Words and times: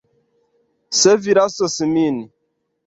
Se 1.01 1.15
vi 1.27 1.39
lasos 1.41 1.79
min. 1.95 2.23